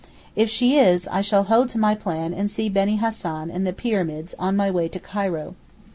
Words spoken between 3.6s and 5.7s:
the Pyramids on my way to Cairo.